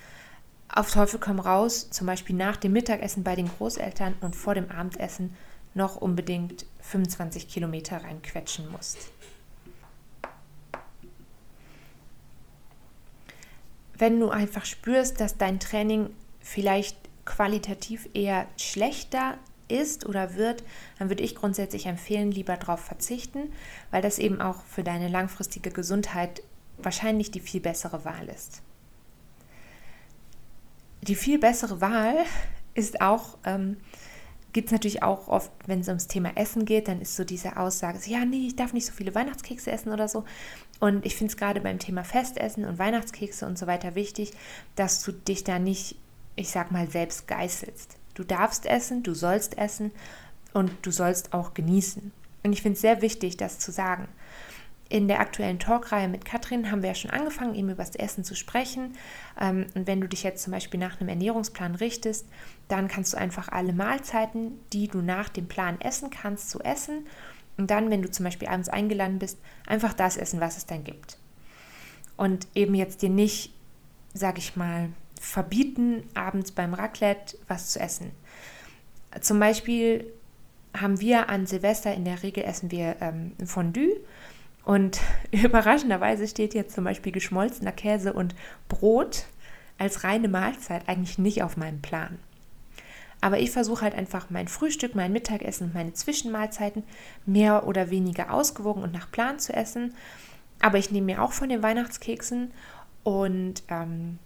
auf 0.72 0.90
Teufel 0.92 1.18
komm 1.18 1.40
raus, 1.40 1.90
zum 1.90 2.06
Beispiel 2.06 2.36
nach 2.36 2.56
dem 2.56 2.72
Mittagessen 2.72 3.24
bei 3.24 3.34
den 3.34 3.48
Großeltern 3.48 4.14
und 4.20 4.36
vor 4.36 4.54
dem 4.54 4.70
Abendessen 4.70 5.36
noch 5.74 5.96
unbedingt 5.96 6.64
25 6.80 7.48
Kilometer 7.48 8.02
reinquetschen 8.02 8.70
musst. 8.70 9.10
Wenn 13.94 14.18
du 14.18 14.30
einfach 14.30 14.64
spürst, 14.64 15.20
dass 15.20 15.36
dein 15.36 15.60
Training 15.60 16.10
vielleicht 16.40 16.96
qualitativ 17.26 18.08
eher 18.14 18.46
schlechter 18.56 19.36
ist 19.68 20.06
oder 20.06 20.34
wird, 20.34 20.64
dann 20.98 21.10
würde 21.10 21.22
ich 21.22 21.34
grundsätzlich 21.34 21.86
empfehlen, 21.86 22.32
lieber 22.32 22.56
darauf 22.56 22.80
verzichten, 22.80 23.52
weil 23.90 24.02
das 24.02 24.18
eben 24.18 24.40
auch 24.40 24.62
für 24.64 24.82
deine 24.82 25.08
langfristige 25.08 25.70
Gesundheit 25.70 26.42
wahrscheinlich 26.78 27.30
die 27.30 27.40
viel 27.40 27.60
bessere 27.60 28.04
Wahl 28.04 28.28
ist. 28.28 28.62
Die 31.02 31.14
viel 31.14 31.38
bessere 31.38 31.80
Wahl 31.80 32.14
ist 32.74 33.00
auch, 33.00 33.38
ähm, 33.44 33.78
gibt 34.52 34.66
es 34.66 34.72
natürlich 34.72 35.02
auch 35.02 35.28
oft, 35.28 35.50
wenn 35.66 35.80
es 35.80 35.88
ums 35.88 36.08
Thema 36.08 36.36
Essen 36.36 36.64
geht, 36.64 36.88
dann 36.88 37.00
ist 37.00 37.16
so 37.16 37.24
diese 37.24 37.56
Aussage, 37.56 37.98
ja, 38.06 38.24
nee, 38.24 38.46
ich 38.46 38.56
darf 38.56 38.72
nicht 38.72 38.86
so 38.86 38.92
viele 38.92 39.14
Weihnachtskekse 39.14 39.70
essen 39.70 39.92
oder 39.92 40.08
so. 40.08 40.24
Und 40.80 41.06
ich 41.06 41.16
finde 41.16 41.30
es 41.30 41.36
gerade 41.36 41.60
beim 41.60 41.78
Thema 41.78 42.04
Festessen 42.04 42.64
und 42.64 42.78
Weihnachtskekse 42.78 43.46
und 43.46 43.58
so 43.58 43.66
weiter 43.66 43.94
wichtig, 43.94 44.32
dass 44.76 45.02
du 45.02 45.12
dich 45.12 45.44
da 45.44 45.58
nicht, 45.58 45.96
ich 46.36 46.50
sag 46.50 46.72
mal, 46.72 46.90
selbst 46.90 47.28
geißelst. 47.28 47.96
Du 48.14 48.24
darfst 48.24 48.66
essen, 48.66 49.02
du 49.02 49.14
sollst 49.14 49.56
essen 49.56 49.92
und 50.52 50.72
du 50.82 50.90
sollst 50.90 51.32
auch 51.32 51.54
genießen. 51.54 52.12
Und 52.42 52.52
ich 52.52 52.62
finde 52.62 52.74
es 52.74 52.80
sehr 52.80 53.02
wichtig, 53.02 53.36
das 53.36 53.58
zu 53.58 53.70
sagen. 53.70 54.08
In 54.90 55.06
der 55.06 55.20
aktuellen 55.20 55.60
Talkreihe 55.60 56.08
mit 56.08 56.24
Katrin 56.24 56.68
haben 56.70 56.82
wir 56.82 56.88
ja 56.88 56.94
schon 56.96 57.12
angefangen, 57.12 57.54
eben 57.54 57.70
über 57.70 57.84
das 57.84 57.94
Essen 57.94 58.24
zu 58.24 58.34
sprechen. 58.34 58.96
Ähm, 59.40 59.66
und 59.76 59.86
wenn 59.86 60.00
du 60.00 60.08
dich 60.08 60.24
jetzt 60.24 60.42
zum 60.42 60.52
Beispiel 60.52 60.80
nach 60.80 61.00
einem 61.00 61.08
Ernährungsplan 61.08 61.76
richtest, 61.76 62.26
dann 62.66 62.88
kannst 62.88 63.12
du 63.12 63.16
einfach 63.16 63.48
alle 63.48 63.72
Mahlzeiten, 63.72 64.58
die 64.72 64.88
du 64.88 65.00
nach 65.00 65.28
dem 65.28 65.46
Plan 65.46 65.80
essen 65.80 66.10
kannst, 66.10 66.50
zu 66.50 66.58
essen. 66.60 67.06
Und 67.56 67.70
dann, 67.70 67.88
wenn 67.88 68.02
du 68.02 68.10
zum 68.10 68.24
Beispiel 68.24 68.48
abends 68.48 68.68
eingeladen 68.68 69.20
bist, 69.20 69.38
einfach 69.64 69.92
das 69.92 70.16
essen, 70.16 70.40
was 70.40 70.56
es 70.56 70.66
dann 70.66 70.82
gibt. 70.82 71.18
Und 72.16 72.48
eben 72.56 72.74
jetzt 72.74 73.00
dir 73.02 73.10
nicht, 73.10 73.54
sag 74.12 74.38
ich 74.38 74.56
mal, 74.56 74.88
verbieten, 75.20 76.02
abends 76.14 76.50
beim 76.50 76.74
Raclette 76.74 77.38
was 77.46 77.70
zu 77.70 77.78
essen. 77.78 78.10
Zum 79.20 79.38
Beispiel 79.38 80.12
haben 80.76 81.00
wir 81.00 81.28
an 81.28 81.46
Silvester 81.46 81.94
in 81.94 82.04
der 82.04 82.24
Regel 82.24 82.44
essen 82.44 82.72
wir 82.72 82.96
ähm, 83.00 83.32
Fondue 83.44 84.00
und 84.64 85.00
überraschenderweise 85.30 86.26
steht 86.28 86.54
jetzt 86.54 86.74
zum 86.74 86.84
Beispiel 86.84 87.12
geschmolzener 87.12 87.72
Käse 87.72 88.12
und 88.12 88.34
Brot 88.68 89.24
als 89.78 90.04
reine 90.04 90.28
Mahlzeit 90.28 90.88
eigentlich 90.88 91.18
nicht 91.18 91.42
auf 91.42 91.56
meinem 91.56 91.80
Plan. 91.80 92.18
Aber 93.22 93.38
ich 93.38 93.50
versuche 93.50 93.82
halt 93.82 93.94
einfach 93.94 94.30
mein 94.30 94.48
Frühstück, 94.48 94.94
mein 94.94 95.12
Mittagessen 95.12 95.68
und 95.68 95.74
meine 95.74 95.92
Zwischenmahlzeiten 95.92 96.84
mehr 97.26 97.66
oder 97.66 97.90
weniger 97.90 98.32
ausgewogen 98.32 98.82
und 98.82 98.92
nach 98.92 99.10
Plan 99.10 99.38
zu 99.38 99.52
essen. 99.52 99.94
Aber 100.60 100.78
ich 100.78 100.90
nehme 100.90 101.06
mir 101.06 101.22
auch 101.22 101.32
von 101.32 101.48
den 101.48 101.62
Weihnachtskeksen 101.62 102.52
und 103.02 103.62
ähm, 103.68 104.18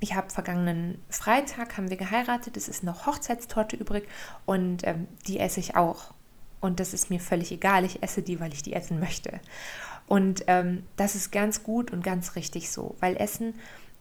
ich 0.00 0.14
habe 0.14 0.30
vergangenen 0.30 1.00
Freitag 1.08 1.76
haben 1.76 1.88
wir 1.88 1.96
geheiratet, 1.96 2.56
es 2.56 2.68
ist 2.68 2.82
noch 2.82 3.06
Hochzeitstorte 3.06 3.76
übrig 3.76 4.08
und 4.44 4.86
ähm, 4.86 5.08
die 5.26 5.38
esse 5.38 5.60
ich 5.60 5.76
auch. 5.76 6.12
Und 6.64 6.80
das 6.80 6.94
ist 6.94 7.10
mir 7.10 7.20
völlig 7.20 7.52
egal, 7.52 7.84
ich 7.84 8.02
esse 8.02 8.22
die, 8.22 8.40
weil 8.40 8.54
ich 8.54 8.62
die 8.62 8.72
essen 8.72 8.98
möchte. 8.98 9.38
Und 10.06 10.44
ähm, 10.46 10.84
das 10.96 11.14
ist 11.14 11.30
ganz 11.30 11.62
gut 11.62 11.90
und 11.90 12.02
ganz 12.02 12.36
richtig 12.36 12.70
so, 12.70 12.96
weil 13.00 13.18
Essen 13.18 13.52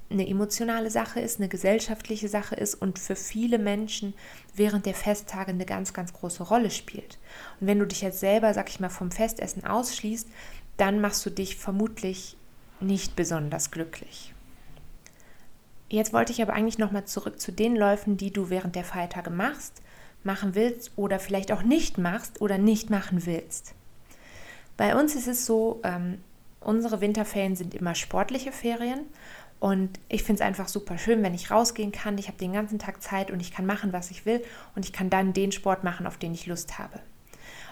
eine 0.09 0.25
emotionale 0.25 0.89
Sache 0.89 1.19
ist, 1.19 1.39
eine 1.39 1.49
gesellschaftliche 1.49 2.29
Sache 2.29 2.55
ist 2.55 2.75
und 2.75 2.99
für 2.99 3.17
viele 3.17 3.59
Menschen 3.59 4.13
während 4.55 4.85
der 4.85 4.93
Festtage 4.93 5.51
eine 5.51 5.65
ganz, 5.65 5.93
ganz 5.93 6.13
große 6.13 6.43
Rolle 6.43 6.71
spielt. 6.71 7.19
Und 7.59 7.67
wenn 7.67 7.79
du 7.79 7.85
dich 7.85 8.01
jetzt 8.01 8.21
selber, 8.21 8.53
sag 8.53 8.69
ich 8.69 8.79
mal, 8.79 8.87
vom 8.87 9.11
Festessen 9.11 9.65
ausschließt, 9.65 10.29
dann 10.77 11.01
machst 11.01 11.25
du 11.25 11.31
dich 11.31 11.57
vermutlich 11.57 12.37
nicht 12.79 13.17
besonders 13.17 13.71
glücklich. 13.71 14.33
Jetzt 15.89 16.13
wollte 16.13 16.31
ich 16.31 16.41
aber 16.41 16.53
eigentlich 16.53 16.77
nochmal 16.77 17.03
zurück 17.03 17.41
zu 17.41 17.51
den 17.51 17.75
Läufen, 17.75 18.15
die 18.15 18.31
du 18.31 18.49
während 18.49 18.77
der 18.77 18.85
Feiertage 18.85 19.31
machst, 19.31 19.81
machen 20.25 20.55
willst 20.55 20.91
oder 20.95 21.19
vielleicht 21.19 21.51
auch 21.51 21.63
nicht 21.63 21.97
machst 21.97 22.41
oder 22.41 22.57
nicht 22.57 22.89
machen 22.89 23.25
willst. 23.25 23.73
Bei 24.77 24.99
uns 24.99 25.15
ist 25.15 25.27
es 25.27 25.45
so, 25.45 25.81
ähm, 25.83 26.19
unsere 26.59 27.01
Winterferien 27.01 27.55
sind 27.55 27.73
immer 27.73 27.95
sportliche 27.95 28.51
Ferien 28.51 29.01
und 29.59 29.99
ich 30.09 30.23
finde 30.23 30.41
es 30.41 30.47
einfach 30.47 30.67
super 30.67 30.97
schön, 30.97 31.23
wenn 31.23 31.33
ich 31.33 31.51
rausgehen 31.51 31.91
kann. 31.91 32.17
Ich 32.17 32.27
habe 32.27 32.37
den 32.37 32.53
ganzen 32.53 32.79
Tag 32.79 33.01
Zeit 33.01 33.31
und 33.31 33.39
ich 33.39 33.53
kann 33.53 33.65
machen, 33.65 33.93
was 33.93 34.11
ich 34.11 34.25
will 34.25 34.43
und 34.75 34.85
ich 34.85 34.93
kann 34.93 35.09
dann 35.09 35.33
den 35.33 35.51
Sport 35.51 35.83
machen, 35.83 36.07
auf 36.07 36.17
den 36.17 36.33
ich 36.33 36.47
Lust 36.47 36.79
habe. 36.79 36.99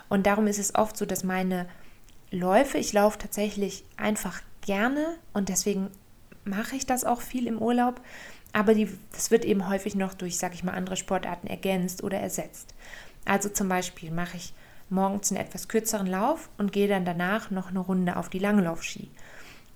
Und 0.07 0.25
darum 0.25 0.47
ist 0.47 0.59
es 0.59 0.75
oft 0.75 0.95
so, 0.97 1.05
dass 1.05 1.23
meine 1.23 1.67
Läufe, 2.31 2.77
ich 2.77 2.93
laufe 2.93 3.17
tatsächlich 3.17 3.83
einfach 3.97 4.41
gerne 4.61 5.17
und 5.33 5.49
deswegen 5.49 5.89
mache 6.43 6.75
ich 6.75 6.85
das 6.85 7.03
auch 7.03 7.21
viel 7.21 7.47
im 7.47 7.61
Urlaub, 7.61 8.01
aber 8.53 8.73
die, 8.73 8.89
das 9.13 9.31
wird 9.31 9.45
eben 9.45 9.69
häufig 9.69 9.95
noch 9.95 10.13
durch, 10.13 10.37
sage 10.37 10.55
ich 10.55 10.63
mal, 10.63 10.73
andere 10.73 10.97
Sportarten 10.97 11.47
ergänzt 11.47 12.03
oder 12.03 12.19
ersetzt. 12.19 12.73
Also 13.25 13.49
zum 13.49 13.69
Beispiel 13.69 14.11
mache 14.11 14.37
ich 14.37 14.53
morgens 14.89 15.31
einen 15.31 15.39
etwas 15.39 15.67
kürzeren 15.67 16.07
Lauf 16.07 16.49
und 16.57 16.73
gehe 16.73 16.87
dann 16.87 17.05
danach 17.05 17.49
noch 17.49 17.69
eine 17.69 17.79
Runde 17.79 18.17
auf 18.17 18.29
die 18.29 18.39
Langlaufski. 18.39 19.09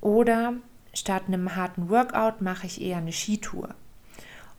Oder 0.01 0.53
statt 0.93 1.23
einem 1.27 1.55
harten 1.55 1.89
Workout 1.89 2.41
mache 2.41 2.67
ich 2.67 2.81
eher 2.81 2.97
eine 2.97 3.13
Skitour. 3.13 3.69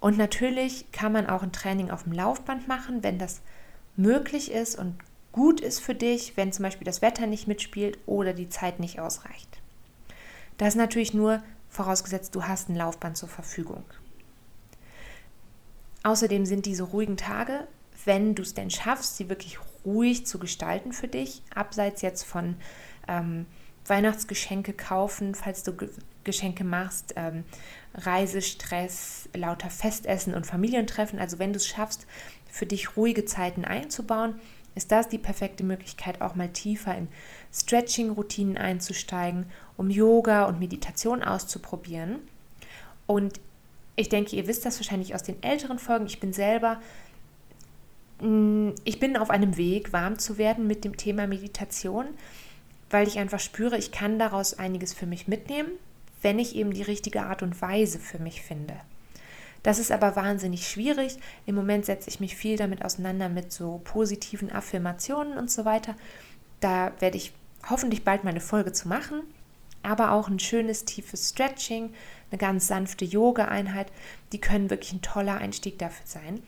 Und 0.00 0.18
natürlich 0.18 0.90
kann 0.92 1.12
man 1.12 1.26
auch 1.26 1.42
ein 1.42 1.52
Training 1.52 1.90
auf 1.90 2.04
dem 2.04 2.12
Laufband 2.12 2.68
machen, 2.68 3.02
wenn 3.02 3.18
das 3.18 3.40
möglich 3.96 4.52
ist 4.52 4.78
und 4.78 4.94
gut 5.32 5.60
ist 5.60 5.80
für 5.80 5.94
dich, 5.94 6.36
wenn 6.36 6.52
zum 6.52 6.62
Beispiel 6.62 6.86
das 6.86 7.02
Wetter 7.02 7.26
nicht 7.26 7.46
mitspielt 7.48 7.98
oder 8.06 8.32
die 8.32 8.48
Zeit 8.48 8.80
nicht 8.80 9.00
ausreicht. 9.00 9.60
Das 10.58 10.68
ist 10.68 10.76
natürlich 10.76 11.12
nur 11.12 11.42
vorausgesetzt 11.68 12.34
du 12.34 12.44
hast 12.44 12.68
ein 12.68 12.76
Laufband 12.76 13.16
zur 13.16 13.28
Verfügung. 13.28 13.84
Außerdem 16.06 16.46
sind 16.46 16.66
diese 16.66 16.84
ruhigen 16.84 17.16
Tage, 17.16 17.66
wenn 18.04 18.36
du 18.36 18.42
es 18.42 18.54
denn 18.54 18.70
schaffst, 18.70 19.16
sie 19.16 19.28
wirklich 19.28 19.58
ruhig 19.84 20.24
zu 20.24 20.38
gestalten 20.38 20.92
für 20.92 21.08
dich, 21.08 21.42
abseits 21.52 22.00
jetzt 22.00 22.22
von 22.22 22.54
ähm, 23.08 23.46
Weihnachtsgeschenke 23.86 24.72
kaufen, 24.72 25.34
falls 25.34 25.64
du 25.64 25.72
Geschenke 26.22 26.62
machst, 26.62 27.14
ähm, 27.16 27.42
Reisestress, 27.92 29.28
lauter 29.34 29.68
Festessen 29.68 30.34
und 30.34 30.46
Familientreffen. 30.46 31.18
Also 31.18 31.40
wenn 31.40 31.52
du 31.52 31.56
es 31.56 31.66
schaffst, 31.66 32.06
für 32.48 32.66
dich 32.66 32.96
ruhige 32.96 33.24
Zeiten 33.24 33.64
einzubauen, 33.64 34.38
ist 34.76 34.92
das 34.92 35.08
die 35.08 35.18
perfekte 35.18 35.64
Möglichkeit, 35.64 36.20
auch 36.20 36.36
mal 36.36 36.50
tiefer 36.50 36.96
in 36.96 37.08
Stretching-Routinen 37.52 38.58
einzusteigen, 38.58 39.46
um 39.76 39.90
Yoga 39.90 40.44
und 40.44 40.60
Meditation 40.60 41.24
auszuprobieren. 41.24 42.20
Und 43.08 43.40
ich 43.96 44.08
denke, 44.10 44.36
ihr 44.36 44.46
wisst 44.46 44.64
das 44.64 44.78
wahrscheinlich 44.78 45.14
aus 45.14 45.22
den 45.22 45.42
älteren 45.42 45.78
Folgen. 45.78 46.06
Ich 46.06 46.20
bin 46.20 46.32
selber, 46.32 46.80
mm, 48.20 48.70
ich 48.84 49.00
bin 49.00 49.16
auf 49.16 49.30
einem 49.30 49.56
Weg, 49.56 49.92
warm 49.92 50.18
zu 50.18 50.38
werden 50.38 50.66
mit 50.66 50.84
dem 50.84 50.96
Thema 50.96 51.26
Meditation, 51.26 52.06
weil 52.90 53.08
ich 53.08 53.18
einfach 53.18 53.40
spüre, 53.40 53.76
ich 53.78 53.90
kann 53.90 54.18
daraus 54.18 54.58
einiges 54.58 54.92
für 54.92 55.06
mich 55.06 55.26
mitnehmen, 55.26 55.70
wenn 56.22 56.38
ich 56.38 56.54
eben 56.54 56.72
die 56.72 56.82
richtige 56.82 57.22
Art 57.22 57.42
und 57.42 57.60
Weise 57.60 57.98
für 57.98 58.18
mich 58.18 58.42
finde. 58.42 58.74
Das 59.62 59.80
ist 59.80 59.90
aber 59.90 60.14
wahnsinnig 60.14 60.68
schwierig. 60.68 61.18
Im 61.44 61.56
Moment 61.56 61.86
setze 61.86 62.08
ich 62.08 62.20
mich 62.20 62.36
viel 62.36 62.56
damit 62.56 62.84
auseinander 62.84 63.28
mit 63.28 63.50
so 63.50 63.80
positiven 63.82 64.52
Affirmationen 64.52 65.38
und 65.38 65.50
so 65.50 65.64
weiter. 65.64 65.96
Da 66.60 66.92
werde 67.00 67.16
ich 67.16 67.32
hoffentlich 67.68 68.04
bald 68.04 68.22
meine 68.22 68.40
Folge 68.40 68.72
zu 68.72 68.86
machen. 68.86 69.22
Aber 69.86 70.10
auch 70.10 70.28
ein 70.28 70.40
schönes, 70.40 70.84
tiefes 70.84 71.30
Stretching, 71.30 71.94
eine 72.30 72.38
ganz 72.38 72.66
sanfte 72.66 73.04
Yoga-Einheit, 73.04 73.86
die 74.32 74.40
können 74.40 74.68
wirklich 74.68 74.92
ein 74.92 75.02
toller 75.02 75.36
Einstieg 75.36 75.78
dafür 75.78 76.06
sein. 76.06 76.42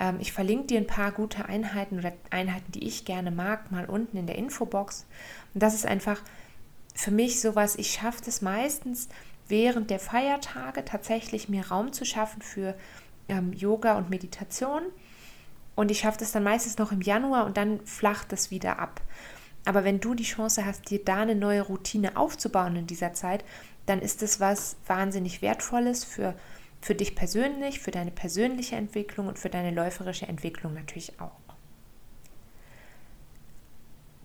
Ähm, 0.00 0.16
ich 0.18 0.32
verlinke 0.32 0.66
dir 0.66 0.78
ein 0.78 0.88
paar 0.88 1.12
gute 1.12 1.44
Einheiten 1.44 1.98
oder 1.98 2.12
Einheiten, 2.30 2.72
die 2.72 2.88
ich 2.88 3.04
gerne 3.04 3.30
mag, 3.30 3.70
mal 3.70 3.84
unten 3.84 4.16
in 4.16 4.26
der 4.26 4.36
Infobox. 4.36 5.06
Und 5.54 5.62
das 5.62 5.74
ist 5.74 5.86
einfach 5.86 6.20
für 6.94 7.12
mich 7.12 7.40
sowas, 7.40 7.76
ich 7.76 7.92
schaffe 7.92 8.22
es 8.26 8.42
meistens, 8.42 9.08
während 9.46 9.90
der 9.90 10.00
Feiertage 10.00 10.84
tatsächlich 10.84 11.48
mir 11.48 11.68
Raum 11.68 11.92
zu 11.92 12.04
schaffen 12.04 12.42
für 12.42 12.74
ähm, 13.28 13.52
Yoga 13.52 13.96
und 13.96 14.10
Meditation. 14.10 14.82
Und 15.76 15.92
ich 15.92 16.00
schaffe 16.00 16.18
das 16.18 16.32
dann 16.32 16.42
meistens 16.42 16.78
noch 16.78 16.90
im 16.90 17.02
Januar 17.02 17.46
und 17.46 17.56
dann 17.56 17.80
flacht 17.86 18.32
es 18.32 18.50
wieder 18.50 18.80
ab. 18.80 19.00
Aber 19.64 19.84
wenn 19.84 20.00
du 20.00 20.14
die 20.14 20.24
Chance 20.24 20.64
hast, 20.64 20.90
dir 20.90 21.04
da 21.04 21.16
eine 21.20 21.34
neue 21.34 21.62
Routine 21.62 22.16
aufzubauen 22.16 22.76
in 22.76 22.86
dieser 22.86 23.12
Zeit, 23.12 23.44
dann 23.86 24.00
ist 24.00 24.22
es 24.22 24.40
was 24.40 24.76
wahnsinnig 24.86 25.42
Wertvolles 25.42 26.04
für, 26.04 26.34
für 26.80 26.94
dich 26.94 27.14
persönlich, 27.14 27.80
für 27.80 27.90
deine 27.90 28.10
persönliche 28.10 28.76
Entwicklung 28.76 29.28
und 29.28 29.38
für 29.38 29.50
deine 29.50 29.70
läuferische 29.70 30.26
Entwicklung 30.26 30.74
natürlich 30.74 31.20
auch. 31.20 31.32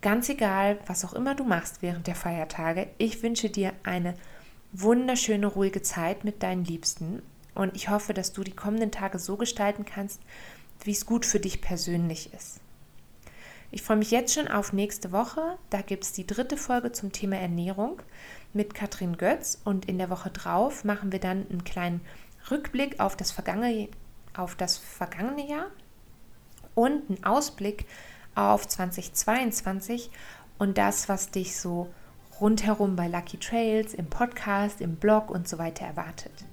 Ganz 0.02 0.30
egal, 0.30 0.78
was 0.86 1.04
auch 1.04 1.14
immer 1.14 1.34
du 1.34 1.44
machst 1.44 1.82
während 1.82 2.06
der 2.06 2.16
Feiertage, 2.16 2.88
ich 3.00 3.24
wünsche 3.24 3.50
dir 3.50 3.74
eine 3.84 4.14
wunderschöne, 4.72 5.48
ruhige 5.48 5.82
Zeit 5.82 6.24
mit 6.24 6.44
deinen 6.44 6.64
Liebsten 6.64 7.24
und 7.56 7.76
ich 7.76 7.90
hoffe, 7.90 8.14
dass 8.14 8.32
du 8.32 8.44
die 8.44 8.56
kommenden 8.56 8.92
Tage 8.92 9.18
so 9.18 9.36
gestalten 9.36 9.84
kannst, 9.84 10.22
wie 10.84 10.92
es 10.92 11.06
gut 11.06 11.26
für 11.26 11.40
dich 11.40 11.62
persönlich 11.62 12.34
ist. 12.34 12.60
Ich 13.72 13.82
freue 13.82 13.98
mich 13.98 14.12
jetzt 14.12 14.34
schon 14.34 14.48
auf 14.48 14.74
nächste 14.74 15.12
Woche. 15.12 15.58
Da 15.70 15.82
gibt 15.82 16.04
es 16.04 16.12
die 16.12 16.28
dritte 16.28 16.58
Folge 16.58 16.92
zum 16.92 17.12
Thema 17.12 17.38
Ernährung 17.38 18.02
mit 18.54 18.74
Katrin 18.74 19.18
Götz 19.18 19.60
und 19.64 19.86
in 19.86 19.98
der 19.98 20.10
Woche 20.10 20.30
drauf 20.30 20.84
machen 20.84 21.12
wir 21.12 21.20
dann 21.20 21.46
einen 21.50 21.64
kleinen 21.64 22.02
Rückblick 22.50 23.00
auf 23.00 23.16
das 23.16 23.32
vergangene, 23.32 23.90
auf 24.36 24.56
das 24.56 24.78
vergangene 24.78 25.50
Jahr 25.50 25.68
und 26.76 27.10
einen 27.10 27.24
Ausblick 27.24 27.86
auf 28.36 28.68
2022 28.68 30.10
und 30.58 30.78
das, 30.78 31.10
was 31.10 31.32
dich 31.32 31.58
so 31.58 31.90
rundherum 32.40 32.96
bei 32.96 33.08
Lucky 33.08 33.38
Trails, 33.38 33.94
im 33.94 34.08
Podcast, 34.08 34.82
im 34.82 34.96
Blog 34.98 35.30
und 35.30 35.48
so 35.48 35.58
weiter 35.58 35.86
erwartet. 35.86 36.46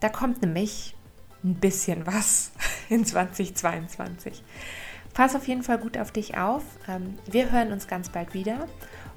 Da 0.00 0.08
kommt 0.08 0.42
nämlich 0.42 0.94
ein 1.42 1.54
bisschen 1.54 2.06
was 2.06 2.52
in 2.88 3.04
2022. 3.04 4.42
Pass 5.14 5.36
auf 5.36 5.46
jeden 5.46 5.62
Fall 5.62 5.78
gut 5.78 5.96
auf 5.96 6.10
dich 6.10 6.36
auf. 6.36 6.62
Ähm, 6.88 7.16
wir 7.30 7.50
hören 7.50 7.72
uns 7.72 7.86
ganz 7.86 8.08
bald 8.08 8.34
wieder. 8.34 8.66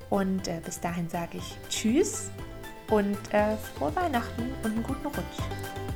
Und 0.09 0.47
äh, 0.47 0.61
bis 0.63 0.79
dahin 0.79 1.09
sage 1.09 1.39
ich 1.39 1.57
Tschüss 1.69 2.31
und 2.89 3.17
äh, 3.33 3.57
frohe 3.57 3.93
Weihnachten 3.95 4.53
und 4.63 4.71
einen 4.71 4.83
guten 4.83 5.07
Rutsch. 5.07 5.86